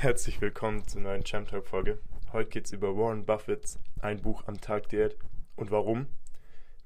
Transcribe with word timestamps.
Herzlich 0.00 0.40
willkommen 0.40 0.88
zur 0.88 1.02
neuen 1.02 1.24
Champ 1.24 1.50
Talk 1.50 1.66
Folge. 1.66 1.98
Heute 2.32 2.48
geht 2.48 2.64
es 2.64 2.72
über 2.72 2.96
Warren 2.96 3.26
Buffetts 3.26 3.78
Ein 4.00 4.22
Buch 4.22 4.44
am 4.46 4.58
Tag 4.58 4.88
Diät 4.88 5.14
und 5.56 5.70
warum 5.70 6.06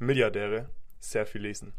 Milliardäre 0.00 0.68
sehr 0.98 1.24
viel 1.24 1.42
lesen. 1.42 1.74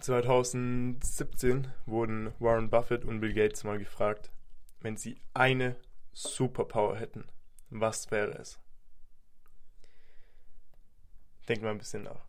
2017 0.00 1.68
wurden 1.86 2.32
Warren 2.40 2.70
Buffett 2.70 3.04
und 3.04 3.20
Bill 3.20 3.32
Gates 3.32 3.62
mal 3.62 3.78
gefragt, 3.78 4.32
wenn 4.80 4.96
sie 4.96 5.20
eine 5.32 5.76
Superpower 6.12 6.96
hätten, 6.96 7.28
was 7.70 8.10
wäre 8.10 8.32
es? 8.32 8.58
Denkt 11.48 11.62
mal 11.62 11.70
ein 11.70 11.78
bisschen 11.78 12.02
nach. 12.02 12.26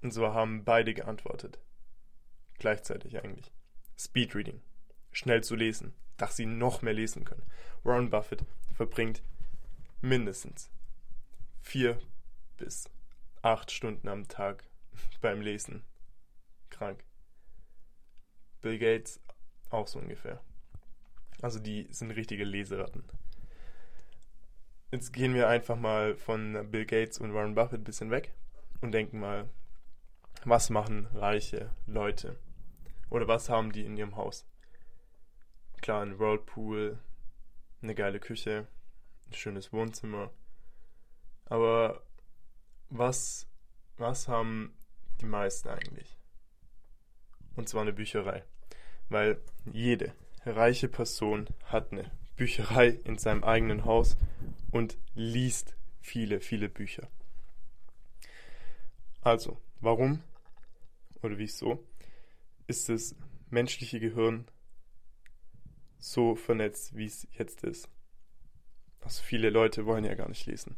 Und 0.00 0.12
so 0.12 0.32
haben 0.32 0.64
beide 0.64 0.94
geantwortet. 0.94 1.58
Gleichzeitig 2.54 3.22
eigentlich. 3.22 3.52
Speedreading 3.98 4.62
schnell 5.12 5.42
zu 5.42 5.56
lesen, 5.56 5.94
dass 6.16 6.36
sie 6.36 6.46
noch 6.46 6.82
mehr 6.82 6.92
lesen 6.92 7.24
können. 7.24 7.42
Warren 7.82 8.10
Buffett 8.10 8.44
verbringt 8.74 9.22
mindestens 10.00 10.70
vier 11.60 11.98
bis 12.56 12.90
acht 13.42 13.70
Stunden 13.70 14.08
am 14.08 14.28
Tag 14.28 14.64
beim 15.20 15.40
Lesen. 15.40 15.82
Krank. 16.68 17.04
Bill 18.60 18.78
Gates 18.78 19.20
auch 19.70 19.86
so 19.86 19.98
ungefähr. 19.98 20.40
Also 21.42 21.58
die 21.58 21.88
sind 21.90 22.10
richtige 22.10 22.44
Leseratten. 22.44 23.04
Jetzt 24.90 25.12
gehen 25.12 25.34
wir 25.34 25.48
einfach 25.48 25.76
mal 25.76 26.16
von 26.16 26.70
Bill 26.70 26.84
Gates 26.84 27.18
und 27.18 27.32
Warren 27.32 27.54
Buffett 27.54 27.80
ein 27.80 27.84
bisschen 27.84 28.10
weg 28.10 28.34
und 28.80 28.92
denken 28.92 29.20
mal, 29.20 29.48
was 30.44 30.70
machen 30.70 31.06
reiche 31.14 31.70
Leute? 31.86 32.38
Oder 33.08 33.28
was 33.28 33.48
haben 33.48 33.72
die 33.72 33.84
in 33.84 33.96
ihrem 33.96 34.16
Haus? 34.16 34.49
Klar, 35.80 36.02
ein 36.02 36.18
Whirlpool, 36.18 36.98
eine 37.82 37.94
geile 37.94 38.20
Küche, 38.20 38.66
ein 39.26 39.32
schönes 39.32 39.72
Wohnzimmer. 39.72 40.30
Aber 41.46 42.02
was, 42.90 43.46
was 43.96 44.28
haben 44.28 44.74
die 45.20 45.26
meisten 45.26 45.68
eigentlich? 45.68 46.18
Und 47.56 47.68
zwar 47.68 47.82
eine 47.82 47.92
Bücherei. 47.92 48.44
Weil 49.08 49.40
jede 49.72 50.14
reiche 50.44 50.88
Person 50.88 51.48
hat 51.64 51.92
eine 51.92 52.10
Bücherei 52.36 52.88
in 52.88 53.18
seinem 53.18 53.42
eigenen 53.42 53.84
Haus 53.84 54.16
und 54.70 54.98
liest 55.14 55.76
viele, 56.00 56.40
viele 56.40 56.68
Bücher. 56.68 57.08
Also, 59.22 59.60
warum 59.80 60.22
oder 61.22 61.38
wieso 61.38 61.86
ist 62.66 62.88
das 62.88 63.14
menschliche 63.50 64.00
Gehirn 64.00 64.46
so 66.00 66.34
vernetzt, 66.34 66.96
wie 66.96 67.06
es 67.06 67.28
jetzt 67.32 67.62
ist. 67.62 67.88
Also 69.00 69.22
viele 69.22 69.50
Leute 69.50 69.86
wollen 69.86 70.04
ja 70.04 70.14
gar 70.14 70.28
nicht 70.28 70.46
lesen. 70.46 70.76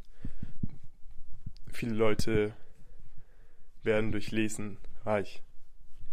Viele 1.70 1.95
Leute 1.95 2.55
werden 3.83 4.12
durch 4.12 4.31
Lesen 4.31 4.78
reich, 5.05 5.43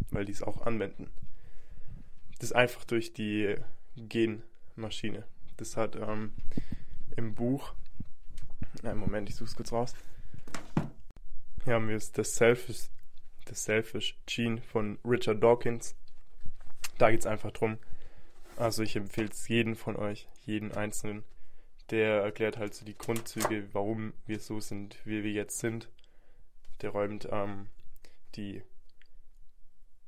weil 0.10 0.26
die 0.26 0.32
es 0.32 0.42
auch 0.42 0.66
anwenden. 0.66 1.12
Das 2.40 2.52
ist 2.52 2.56
einfach 2.56 2.86
durch 2.86 3.14
die 3.14 3.56
Genmaschine. 3.96 5.26
Das 5.58 5.76
hat 5.76 5.98
ähm, 5.98 6.34
im 7.18 7.36
Buch, 7.36 7.74
einen 8.82 9.00
Moment, 9.00 9.30
ich 9.30 9.36
suche 9.36 9.50
es 9.50 9.56
kurz 9.56 9.74
raus. 9.74 9.94
Hier 11.66 11.74
haben 11.74 11.90
wir 11.90 11.98
es, 11.98 12.12
das 12.14 12.36
Selfish, 12.36 12.88
das 13.46 13.66
Selfish 13.66 14.18
Gene 14.26 14.62
von 14.62 14.98
Richard 15.04 15.44
Dawkins. 15.44 15.96
Da 16.98 17.12
geht 17.12 17.20
es 17.20 17.26
einfach 17.26 17.52
darum, 17.52 17.78
also 18.60 18.84
ich 18.84 18.96
empfehle 18.98 19.30
es 19.30 19.48
jeden 19.48 19.76
von 19.76 19.96
euch, 19.96 20.28
jeden 20.46 20.74
Einzelnen. 20.74 21.24
Der 21.92 22.22
erklärt 22.22 22.58
halt 22.58 22.74
so 22.74 22.86
die 22.86 22.98
Grundzüge, 22.98 23.74
warum 23.74 24.14
wir 24.26 24.40
so 24.40 24.60
sind, 24.60 25.00
wie 25.06 25.24
wir 25.24 25.32
jetzt 25.32 25.60
sind. 25.60 25.90
Der 26.82 26.90
räumt 26.92 27.28
ähm, 27.32 27.68
die, 28.36 28.62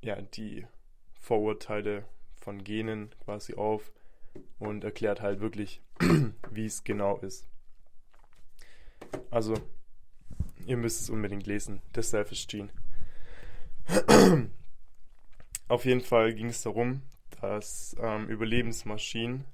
ja, 0.01 0.22
die 0.22 0.67
Vorurteile 1.13 2.06
von 2.35 2.63
Genen 2.63 3.16
quasi 3.23 3.56
auf 3.56 3.91
und 4.59 4.84
erklärt 4.84 5.22
halt 5.22 5.40
wirklich, 5.40 5.81
wie 6.51 6.66
es 6.66 6.84
genau 6.84 7.17
ist. 7.19 7.47
Also, 9.29 9.56
ihr 10.66 10.75
müsst 10.78 11.01
es 11.01 11.09
unbedingt 11.09 11.47
lesen, 11.47 11.81
The 11.95 12.01
Selfish 12.01 12.47
Gene. 12.47 12.69
Auf 15.69 15.85
jeden 15.85 16.01
Fall 16.01 16.34
ging 16.34 16.47
es 16.47 16.61
darum, 16.63 17.01
dass 17.41 17.96
ähm, 18.00 18.28
Überlebensmaschinen, 18.28 19.46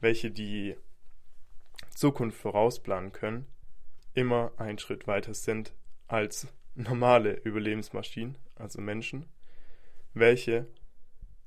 welche 0.00 0.30
die 0.30 0.76
Zukunft 1.90 2.38
vorausplanen 2.38 3.12
können, 3.12 3.46
immer 4.14 4.52
einen 4.56 4.78
Schritt 4.78 5.06
weiter 5.06 5.34
sind 5.34 5.72
als 6.06 6.46
normale 6.74 7.34
Überlebensmaschinen, 7.40 8.38
also 8.54 8.80
Menschen, 8.80 9.26
welche 10.14 10.66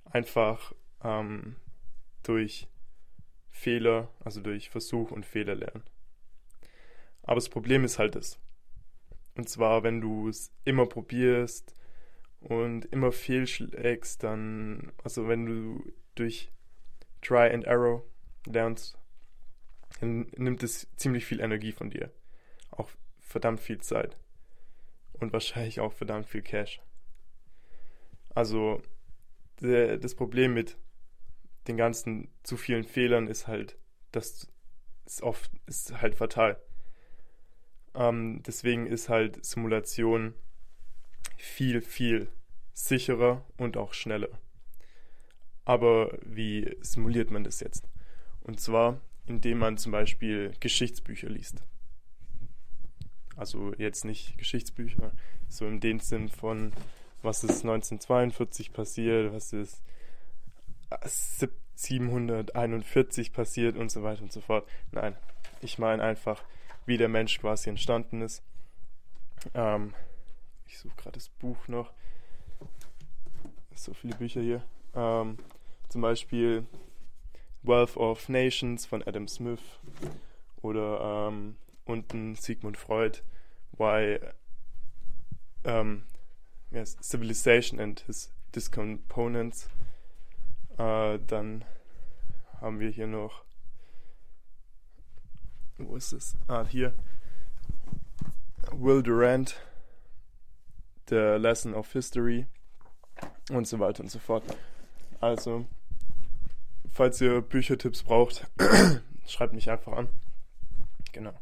einfach 0.03 0.73
ähm, 1.03 1.55
durch 2.23 2.67
Fehler, 3.49 4.09
also 4.23 4.41
durch 4.41 4.69
Versuch 4.69 5.11
und 5.11 5.25
Fehler 5.25 5.55
lernen. 5.55 5.83
Aber 7.23 7.35
das 7.35 7.49
Problem 7.49 7.83
ist 7.83 7.99
halt 7.99 8.15
das. 8.15 8.39
Und 9.35 9.47
zwar, 9.47 9.83
wenn 9.83 10.01
du 10.01 10.27
es 10.27 10.51
immer 10.65 10.85
probierst, 10.85 11.73
und 12.41 12.85
immer 12.85 13.11
fehlschlägst, 13.11 14.23
dann, 14.23 14.91
also 15.03 15.27
wenn 15.27 15.45
du 15.45 15.93
durch 16.15 16.51
Try 17.21 17.49
and 17.51 17.67
Arrow 17.67 18.03
lernst, 18.45 18.97
dann 19.99 20.27
nimmt 20.35 20.63
es 20.63 20.87
ziemlich 20.95 21.25
viel 21.25 21.39
Energie 21.39 21.71
von 21.71 21.89
dir. 21.89 22.11
Auch 22.71 22.89
verdammt 23.19 23.59
viel 23.59 23.79
Zeit. 23.79 24.17
Und 25.13 25.31
wahrscheinlich 25.33 25.79
auch 25.79 25.93
verdammt 25.93 26.25
viel 26.25 26.41
Cash. 26.41 26.81
Also, 28.33 28.81
der, 29.61 29.97
das 29.97 30.15
Problem 30.15 30.53
mit 30.53 30.77
den 31.67 31.77
ganzen 31.77 32.29
zu 32.41 32.57
vielen 32.57 32.83
Fehlern 32.83 33.27
ist 33.27 33.47
halt, 33.47 33.77
dass 34.11 34.47
es 35.05 35.21
oft 35.21 35.51
ist 35.67 36.01
halt 36.01 36.15
fatal. 36.15 36.59
Ähm, 37.93 38.41
deswegen 38.43 38.87
ist 38.87 39.09
halt 39.09 39.43
Simulation 39.45 40.33
viel, 41.41 41.81
viel 41.81 42.27
sicherer 42.73 43.43
und 43.57 43.77
auch 43.77 43.93
schneller. 43.93 44.29
Aber 45.65 46.17
wie 46.23 46.75
simuliert 46.81 47.31
man 47.31 47.43
das 47.43 47.59
jetzt? 47.59 47.87
Und 48.41 48.59
zwar, 48.59 48.99
indem 49.25 49.59
man 49.59 49.77
zum 49.77 49.91
Beispiel 49.91 50.53
Geschichtsbücher 50.59 51.29
liest. 51.29 51.63
Also 53.35 53.73
jetzt 53.77 54.05
nicht 54.05 54.37
Geschichtsbücher, 54.37 55.11
so 55.47 55.67
in 55.67 55.79
dem 55.79 55.99
Sinn 55.99 56.29
von, 56.29 56.73
was 57.21 57.43
ist 57.43 57.63
1942 57.63 58.73
passiert, 58.73 59.33
was 59.33 59.53
ist 59.53 59.81
741 61.75 63.33
passiert 63.33 63.77
und 63.77 63.89
so 63.91 64.03
weiter 64.03 64.21
und 64.21 64.31
so 64.31 64.41
fort. 64.41 64.67
Nein, 64.91 65.15
ich 65.61 65.79
meine 65.79 66.03
einfach, 66.03 66.43
wie 66.85 66.97
der 66.97 67.09
Mensch 67.09 67.39
quasi 67.39 67.69
entstanden 67.69 68.21
ist. 68.21 68.43
Ähm, 69.53 69.93
ich 70.71 70.79
suche 70.79 70.95
gerade 70.95 71.15
das 71.15 71.27
Buch 71.27 71.67
noch. 71.67 71.91
So 73.75 73.93
viele 73.93 74.15
Bücher 74.15 74.41
hier. 74.41 74.63
Ähm, 74.95 75.37
zum 75.89 76.01
Beispiel 76.01 76.65
Wealth 77.63 77.97
of 77.97 78.29
Nations 78.29 78.85
von 78.85 79.03
Adam 79.03 79.27
Smith 79.27 79.59
oder 80.61 81.27
ähm, 81.27 81.57
unten 81.85 82.35
Sigmund 82.35 82.77
Freud, 82.77 83.21
Why 83.73 84.19
um, 85.63 86.03
yes, 86.71 86.97
Civilization 87.01 87.79
and 87.79 87.99
His 88.01 88.31
Discomponents. 88.55 89.69
Äh, 90.77 91.19
dann 91.27 91.65
haben 92.61 92.79
wir 92.79 92.89
hier 92.89 93.07
noch, 93.07 93.43
wo 95.77 95.95
ist 95.97 96.13
es? 96.13 96.37
Ah, 96.47 96.65
hier. 96.65 96.93
Will 98.71 99.03
Durant, 99.03 99.59
The 101.11 101.35
Lesson 101.37 101.73
of 101.73 101.91
History 101.91 102.47
und 103.51 103.67
so 103.67 103.79
weiter 103.79 104.01
und 104.01 104.09
so 104.09 104.17
fort. 104.17 104.43
Also, 105.19 105.65
falls 106.89 107.19
ihr 107.19 107.41
Büchertipps 107.41 108.03
braucht, 108.03 108.47
schreibt 109.27 109.51
mich 109.51 109.69
einfach 109.69 109.91
an. 109.91 110.07
Genau. 111.11 111.33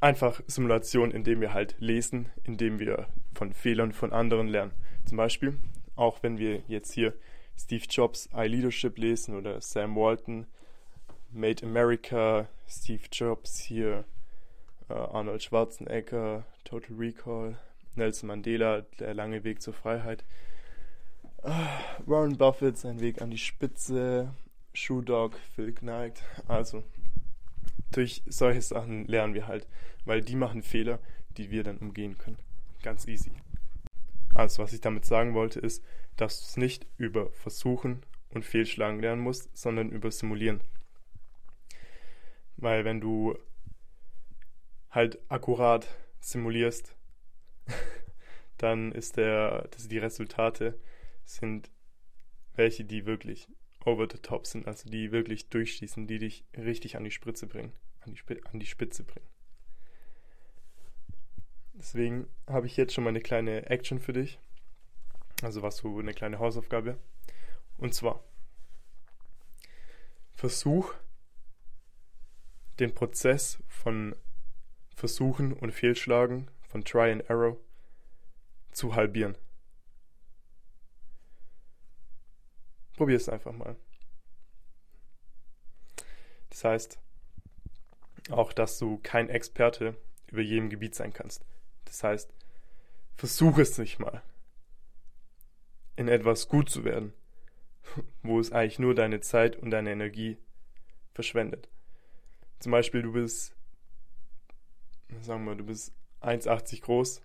Einfach 0.00 0.40
Simulation, 0.46 1.10
indem 1.10 1.40
wir 1.40 1.52
halt 1.52 1.74
lesen, 1.80 2.30
indem 2.44 2.78
wir 2.78 3.08
von 3.34 3.52
Fehlern 3.52 3.90
von 3.90 4.12
anderen 4.12 4.46
lernen. 4.46 4.70
Zum 5.04 5.16
Beispiel, 5.16 5.58
auch 5.96 6.22
wenn 6.22 6.38
wir 6.38 6.62
jetzt 6.68 6.92
hier 6.92 7.14
Steve 7.56 7.84
Jobs 7.90 8.28
I 8.32 8.46
Leadership 8.46 8.96
lesen 8.96 9.34
oder 9.34 9.60
Sam 9.60 9.96
Walton 9.96 10.46
Made 11.32 11.66
America, 11.66 12.46
Steve 12.68 13.02
Jobs 13.10 13.58
hier, 13.58 14.04
uh, 14.88 14.94
Arnold 14.94 15.42
Schwarzenegger, 15.42 16.44
Total 16.62 16.96
Recall, 16.96 17.58
Nelson 17.98 18.28
Mandela, 18.28 18.82
Der 18.98 19.12
lange 19.14 19.44
Weg 19.44 19.60
zur 19.60 19.74
Freiheit. 19.74 20.24
Warren 22.06 22.36
Buffett, 22.36 22.78
sein 22.78 23.00
Weg 23.00 23.20
an 23.20 23.30
die 23.30 23.38
Spitze, 23.38 24.34
Shoe 24.72 25.02
Dog, 25.02 25.38
Phil 25.54 25.72
Knight. 25.72 26.22
Also, 26.46 26.82
durch 27.92 28.22
solche 28.26 28.62
Sachen 28.62 29.06
lernen 29.06 29.34
wir 29.34 29.46
halt, 29.46 29.66
weil 30.04 30.20
die 30.20 30.36
machen 30.36 30.62
Fehler, 30.62 30.98
die 31.36 31.50
wir 31.50 31.62
dann 31.62 31.78
umgehen 31.78 32.18
können. 32.18 32.38
Ganz 32.82 33.06
easy. 33.06 33.30
Also, 34.34 34.62
was 34.62 34.72
ich 34.72 34.80
damit 34.80 35.04
sagen 35.04 35.34
wollte, 35.34 35.60
ist, 35.60 35.84
dass 36.16 36.40
du 36.40 36.46
es 36.46 36.56
nicht 36.56 36.86
über 36.96 37.30
Versuchen 37.30 38.02
und 38.30 38.44
Fehlschlagen 38.44 39.00
lernen 39.00 39.22
musst, 39.22 39.56
sondern 39.56 39.90
über 39.90 40.10
Simulieren. 40.10 40.60
Weil 42.56 42.84
wenn 42.84 43.00
du 43.00 43.38
halt 44.90 45.18
akkurat 45.28 45.86
simulierst, 46.20 46.94
dann 48.58 48.92
ist 48.92 49.16
der, 49.16 49.68
dass 49.68 49.88
die 49.88 49.98
Resultate 49.98 50.78
sind 51.24 51.70
welche, 52.54 52.84
die 52.84 53.06
wirklich 53.06 53.48
over 53.84 54.06
the 54.10 54.18
top 54.18 54.46
sind, 54.46 54.66
also 54.66 54.88
die 54.90 55.12
wirklich 55.12 55.48
durchschießen, 55.48 56.06
die 56.06 56.18
dich 56.18 56.44
richtig 56.56 56.96
an 56.96 57.04
die 57.04 57.10
Spritze 57.10 57.46
bringen, 57.46 57.72
an 58.00 58.14
die, 58.14 58.44
an 58.44 58.58
die 58.58 58.66
Spitze 58.66 59.04
bringen. 59.04 59.26
Deswegen 61.74 62.26
habe 62.48 62.66
ich 62.66 62.76
jetzt 62.76 62.92
schon 62.92 63.04
mal 63.04 63.10
eine 63.10 63.20
kleine 63.20 63.66
Action 63.70 64.00
für 64.00 64.12
dich. 64.12 64.38
Also 65.42 65.62
was 65.62 65.76
so 65.76 65.98
eine 65.98 66.12
kleine 66.12 66.40
Hausaufgabe. 66.40 66.98
Und 67.76 67.94
zwar 67.94 68.24
versuch 70.32 70.92
den 72.80 72.94
Prozess 72.94 73.62
von 73.68 74.16
Versuchen 74.94 75.52
und 75.52 75.72
Fehlschlagen, 75.72 76.50
von 76.78 76.84
Try 76.84 77.10
and 77.10 77.28
Error 77.28 77.56
zu 78.70 78.94
halbieren. 78.94 79.36
Probier 82.94 83.16
es 83.16 83.28
einfach 83.28 83.52
mal. 83.52 83.76
Das 86.50 86.64
heißt 86.64 86.98
auch, 88.30 88.52
dass 88.52 88.78
du 88.78 88.98
kein 88.98 89.28
Experte 89.28 89.96
über 90.28 90.42
jedem 90.42 90.70
Gebiet 90.70 90.94
sein 90.94 91.12
kannst. 91.12 91.44
Das 91.84 92.04
heißt, 92.04 92.32
versuch 93.16 93.58
es 93.58 93.78
nicht 93.78 93.98
mal, 93.98 94.22
in 95.96 96.06
etwas 96.06 96.48
gut 96.48 96.70
zu 96.70 96.84
werden, 96.84 97.12
wo 98.22 98.38
es 98.38 98.52
eigentlich 98.52 98.78
nur 98.78 98.94
deine 98.94 99.20
Zeit 99.20 99.56
und 99.56 99.70
deine 99.70 99.90
Energie 99.90 100.38
verschwendet. 101.14 101.68
Zum 102.60 102.72
Beispiel, 102.72 103.02
du 103.02 103.12
bist, 103.12 103.56
sagen 105.20 105.44
wir, 105.44 105.54
du 105.56 105.64
bist 105.64 105.92
1,80 106.22 106.82
groß, 106.82 107.22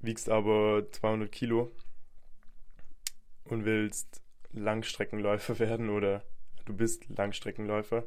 wiegst 0.00 0.28
aber 0.28 0.86
200 0.90 1.30
Kilo 1.30 1.72
und 3.44 3.64
willst 3.64 4.22
Langstreckenläufer 4.52 5.58
werden 5.58 5.90
oder 5.90 6.22
du 6.64 6.74
bist 6.74 7.08
Langstreckenläufer, 7.08 8.04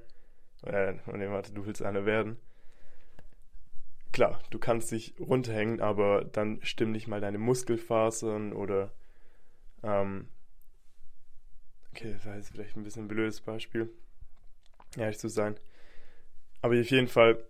äh, 0.63 0.95
warte, 1.06 1.54
du 1.54 1.65
willst 1.65 1.81
einer 1.81 2.06
werden. 2.06 2.38
Klar, 4.12 4.42
du 4.50 4.57
kannst 4.57 4.92
dich 4.92 5.13
runterhängen, 5.19 5.80
aber 5.80 6.25
dann 6.25 6.60
stimmen 6.63 6.92
nicht 6.92 7.07
mal 7.07 7.21
deine 7.21 7.38
Muskelfasern 7.38 8.53
oder 8.53 8.92
ähm, 9.83 10.27
okay, 11.92 12.13
das 12.13 12.25
heißt 12.25 12.50
vielleicht 12.51 12.75
ein 12.75 12.83
bisschen 12.83 13.06
ein 13.06 13.07
blödes 13.07 13.42
Beispiel, 13.42 13.89
ehrlich 14.95 15.19
zu 15.19 15.30
sein. 15.30 15.60
Aber 16.62 16.80
auf 16.80 16.89
jeden 16.89 17.07
Fall, 17.07 17.44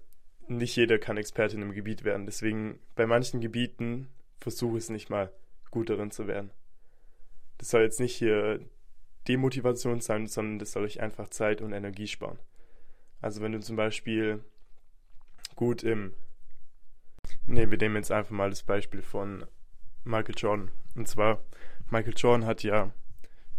nicht 0.49 0.75
jeder 0.75 0.97
kann 0.97 1.17
Experte 1.17 1.55
in 1.55 1.63
einem 1.63 1.73
Gebiet 1.73 2.03
werden. 2.03 2.25
Deswegen 2.25 2.79
bei 2.95 3.05
manchen 3.05 3.41
Gebieten 3.41 4.07
versuche 4.39 4.77
es 4.77 4.89
nicht 4.89 5.09
mal 5.09 5.31
gut 5.71 5.89
darin 5.89 6.11
zu 6.11 6.27
werden. 6.27 6.51
Das 7.57 7.69
soll 7.69 7.81
jetzt 7.81 7.99
nicht 7.99 8.15
hier 8.15 8.59
Demotivation 9.27 9.99
sein, 9.99 10.27
sondern 10.27 10.59
das 10.59 10.71
soll 10.71 10.83
euch 10.83 11.01
einfach 11.01 11.29
Zeit 11.29 11.61
und 11.61 11.73
Energie 11.73 12.07
sparen. 12.07 12.39
Also 13.21 13.41
wenn 13.41 13.51
du 13.51 13.59
zum 13.59 13.75
Beispiel 13.75 14.43
gut 15.55 15.83
im 15.83 16.13
Ne, 17.45 17.69
wir 17.71 17.77
nehmen 17.77 17.95
jetzt 17.95 18.11
einfach 18.11 18.31
mal 18.31 18.49
das 18.49 18.63
Beispiel 18.63 19.01
von 19.01 19.45
Michael 20.03 20.35
Jordan. 20.37 20.71
Und 20.95 21.07
zwar, 21.07 21.43
Michael 21.89 22.13
Jordan 22.15 22.45
hat 22.45 22.63
ja, 22.63 22.91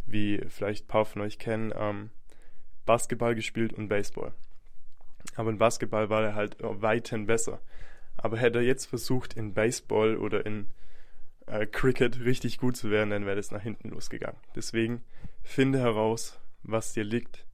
wie 0.06 0.43
vielleicht 0.49 0.84
ein 0.84 0.88
paar 0.88 1.05
von 1.05 1.23
euch 1.23 1.38
kennen, 1.38 1.73
ähm, 1.76 2.11
Basketball 2.84 3.34
gespielt 3.34 3.73
und 3.73 3.88
Baseball. 3.88 4.34
Aber 5.37 5.51
in 5.51 5.59
Basketball 5.59 6.11
war 6.11 6.23
er 6.23 6.35
halt 6.35 6.57
weiterhin 6.61 7.27
besser. 7.27 7.61
Aber 8.17 8.37
hätte 8.37 8.59
er 8.59 8.65
jetzt 8.65 8.87
versucht, 8.87 9.35
in 9.35 9.55
Baseball 9.55 10.17
oder 10.17 10.45
in 10.45 10.67
äh, 11.47 11.67
Cricket 11.67 12.21
richtig 12.21 12.59
gut 12.59 12.77
zu 12.77 12.91
werden, 12.91 13.11
dann 13.11 13.27
wäre 13.27 13.37
das 13.37 13.51
nach 13.51 13.63
hinten 13.63 13.91
losgegangen. 13.91 14.39
Deswegen 14.55 15.03
finde 15.43 15.79
heraus, 15.79 16.39
was 16.63 16.93
dir 16.93 17.05
liegt. 17.05 17.47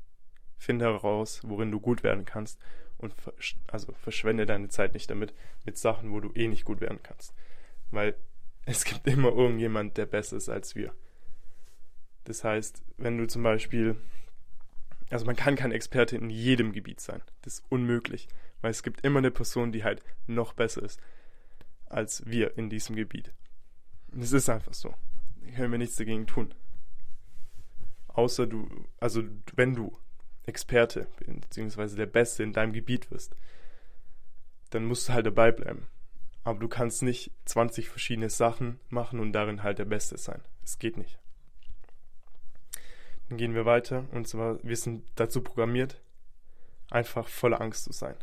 Finde 0.56 0.86
heraus, 0.86 1.42
worin 1.44 1.70
du 1.70 1.80
gut 1.80 2.02
werden 2.02 2.24
kannst. 2.24 2.58
Und 2.96 3.14
also 3.66 3.92
verschwende 3.92 4.46
deine 4.46 4.68
Zeit 4.68 4.94
nicht 4.94 5.10
damit, 5.10 5.34
mit 5.66 5.76
Sachen, 5.76 6.12
wo 6.12 6.20
du 6.20 6.32
eh 6.34 6.48
nicht 6.48 6.64
gut 6.64 6.80
werden 6.80 7.00
kannst. 7.02 7.34
Weil 7.90 8.14
es 8.66 8.84
gibt 8.84 9.06
immer 9.06 9.28
irgendjemand, 9.28 9.96
der 9.96 10.06
besser 10.06 10.36
ist 10.36 10.48
als 10.48 10.74
wir. 10.74 10.92
Das 12.24 12.42
heißt, 12.42 12.82
wenn 12.96 13.18
du 13.18 13.26
zum 13.26 13.42
Beispiel, 13.42 13.96
also 15.10 15.26
man 15.26 15.36
kann 15.36 15.56
kein 15.56 15.72
Experte 15.72 16.16
in 16.16 16.30
jedem 16.30 16.72
Gebiet 16.72 17.00
sein. 17.00 17.22
Das 17.42 17.54
ist 17.54 17.64
unmöglich. 17.68 18.28
Weil 18.60 18.70
es 18.70 18.82
gibt 18.82 19.02
immer 19.02 19.18
eine 19.18 19.30
Person, 19.30 19.72
die 19.72 19.84
halt 19.84 20.02
noch 20.26 20.54
besser 20.54 20.82
ist 20.82 21.00
als 21.94 22.26
wir 22.26 22.58
in 22.58 22.70
diesem 22.70 22.96
Gebiet. 22.96 23.32
Es 24.18 24.32
ist 24.32 24.48
einfach 24.48 24.74
so. 24.74 24.94
Ich 25.46 25.54
kann 25.54 25.70
mir 25.70 25.78
nichts 25.78 25.96
dagegen 25.96 26.26
tun. 26.26 26.54
Außer 28.08 28.46
du, 28.46 28.68
also 28.98 29.22
wenn 29.54 29.74
du 29.74 29.96
Experte 30.44 31.06
beziehungsweise 31.40 31.96
der 31.96 32.06
Beste 32.06 32.42
in 32.42 32.52
deinem 32.52 32.72
Gebiet 32.72 33.10
wirst, 33.10 33.36
dann 34.70 34.84
musst 34.84 35.08
du 35.08 35.12
halt 35.12 35.26
dabei 35.26 35.52
bleiben. 35.52 35.86
Aber 36.42 36.58
du 36.58 36.68
kannst 36.68 37.02
nicht 37.02 37.30
20 37.46 37.88
verschiedene 37.88 38.28
Sachen 38.28 38.80
machen 38.88 39.20
und 39.20 39.32
darin 39.32 39.62
halt 39.62 39.78
der 39.78 39.84
Beste 39.84 40.18
sein. 40.18 40.42
Es 40.62 40.78
geht 40.78 40.96
nicht. 40.96 41.18
Dann 43.28 43.38
gehen 43.38 43.54
wir 43.54 43.64
weiter 43.64 44.06
und 44.12 44.28
zwar, 44.28 44.62
wir 44.62 44.76
sind 44.76 45.04
dazu 45.14 45.42
programmiert, 45.42 46.02
einfach 46.90 47.28
voller 47.28 47.60
Angst 47.60 47.84
zu 47.84 47.92
sein 47.92 48.16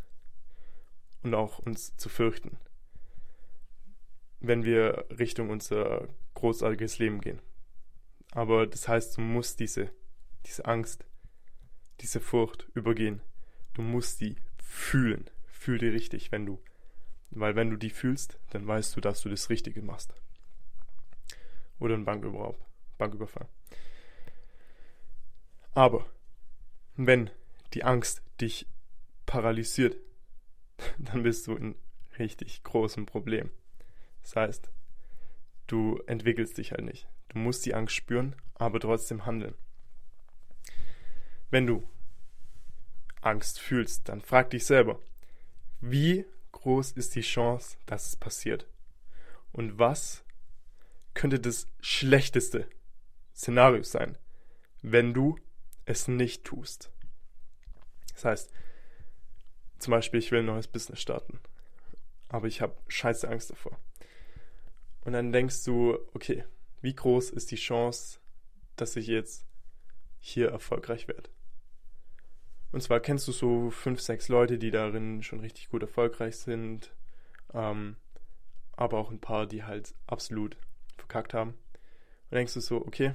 und 1.22 1.34
auch 1.34 1.58
uns 1.58 1.96
zu 1.96 2.08
fürchten, 2.08 2.56
wenn 4.40 4.64
wir 4.64 5.06
Richtung 5.18 5.50
unser 5.50 6.08
großartiges 6.34 6.98
Leben 6.98 7.20
gehen. 7.20 7.40
Aber 8.32 8.66
das 8.66 8.88
heißt, 8.88 9.16
du 9.16 9.20
musst 9.20 9.60
diese, 9.60 9.90
diese 10.46 10.64
Angst, 10.64 11.04
diese 12.00 12.20
Furcht 12.20 12.68
übergehen. 12.74 13.20
Du 13.74 13.82
musst 13.82 14.20
die 14.20 14.36
fühlen. 14.58 15.30
Fühl 15.46 15.78
die 15.78 15.88
richtig, 15.88 16.32
wenn 16.32 16.46
du, 16.46 16.60
weil 17.30 17.54
wenn 17.54 17.70
du 17.70 17.76
die 17.76 17.90
fühlst, 17.90 18.38
dann 18.50 18.66
weißt 18.66 18.96
du, 18.96 19.00
dass 19.00 19.22
du 19.22 19.28
das 19.28 19.50
Richtige 19.50 19.82
machst. 19.82 20.14
Oder 21.78 21.94
ein 21.94 22.04
Banküberfall. 22.04 23.48
Aber 25.74 26.06
wenn 26.96 27.30
die 27.74 27.84
Angst 27.84 28.22
dich 28.40 28.66
paralysiert, 29.26 29.96
dann 30.98 31.22
bist 31.22 31.46
du 31.46 31.56
in 31.56 31.74
richtig 32.18 32.62
großem 32.62 33.06
Problem. 33.06 33.50
Das 34.22 34.36
heißt, 34.36 34.70
du 35.66 35.98
entwickelst 36.06 36.58
dich 36.58 36.72
halt 36.72 36.84
nicht. 36.84 37.08
Du 37.28 37.38
musst 37.38 37.64
die 37.64 37.74
Angst 37.74 37.94
spüren, 37.94 38.36
aber 38.54 38.78
trotzdem 38.78 39.24
handeln. 39.24 39.54
Wenn 41.50 41.66
du 41.66 41.82
Angst 43.20 43.58
fühlst, 43.58 44.08
dann 44.08 44.20
frag 44.20 44.50
dich 44.50 44.66
selber, 44.66 45.00
wie 45.80 46.26
groß 46.52 46.92
ist 46.92 47.14
die 47.14 47.22
Chance, 47.22 47.76
dass 47.86 48.06
es 48.08 48.16
passiert? 48.16 48.66
Und 49.52 49.78
was 49.78 50.24
könnte 51.14 51.40
das 51.40 51.66
schlechteste 51.80 52.66
Szenario 53.34 53.82
sein, 53.82 54.18
wenn 54.82 55.14
du 55.14 55.36
es 55.84 56.08
nicht 56.08 56.44
tust? 56.44 56.90
Das 58.14 58.24
heißt, 58.24 58.52
zum 59.78 59.90
Beispiel, 59.90 60.20
ich 60.20 60.30
will 60.30 60.40
ein 60.40 60.46
neues 60.46 60.68
Business 60.68 61.00
starten, 61.00 61.40
aber 62.28 62.46
ich 62.46 62.60
habe 62.60 62.76
scheiße 62.88 63.28
Angst 63.28 63.50
davor. 63.50 63.78
Und 65.04 65.12
dann 65.12 65.32
denkst 65.32 65.64
du, 65.64 65.98
okay, 66.14 66.44
wie 66.80 66.94
groß 66.94 67.30
ist 67.30 67.50
die 67.50 67.56
Chance, 67.56 68.20
dass 68.76 68.96
ich 68.96 69.06
jetzt 69.06 69.44
hier 70.20 70.50
erfolgreich 70.50 71.08
werde? 71.08 71.30
Und 72.70 72.82
zwar 72.82 73.00
kennst 73.00 73.28
du 73.28 73.32
so 73.32 73.70
fünf, 73.70 74.00
sechs 74.00 74.28
Leute, 74.28 74.58
die 74.58 74.70
darin 74.70 75.22
schon 75.22 75.40
richtig 75.40 75.68
gut 75.68 75.82
erfolgreich 75.82 76.36
sind, 76.36 76.94
ähm, 77.52 77.96
aber 78.72 78.98
auch 78.98 79.10
ein 79.10 79.20
paar, 79.20 79.46
die 79.46 79.64
halt 79.64 79.94
absolut 80.06 80.56
verkackt 80.96 81.34
haben. 81.34 81.50
Und 82.30 82.36
denkst 82.36 82.54
du 82.54 82.60
so, 82.60 82.76
okay, 82.78 83.14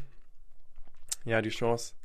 ja, 1.25 1.41
die 1.41 1.50
Chance, 1.50 1.95